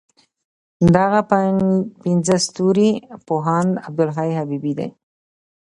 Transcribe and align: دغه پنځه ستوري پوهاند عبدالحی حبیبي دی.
دغه 0.95 1.19
پنځه 2.03 2.35
ستوري 2.45 2.91
پوهاند 3.27 3.71
عبدالحی 3.87 4.31
حبیبي 4.39 4.73
دی. 4.79 4.87